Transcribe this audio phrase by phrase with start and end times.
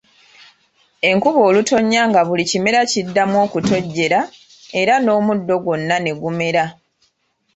[1.09, 4.19] Enkuba olutonya nga buli kimera kiddamu okutojjera
[4.81, 6.65] era n'omuddo gwonna ne gumera.